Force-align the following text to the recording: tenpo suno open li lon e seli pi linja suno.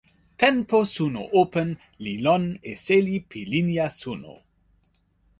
tenpo 0.41 0.77
suno 0.93 1.21
open 1.41 1.69
li 2.05 2.13
lon 2.27 2.43
e 2.71 2.73
seli 2.85 3.15
pi 3.29 3.39
linja 3.51 3.87
suno. 3.99 4.33